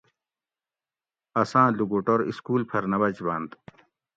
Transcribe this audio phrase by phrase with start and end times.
[1.41, 3.49] اساں لوگوٹور اسکول پھر نہ بچبنت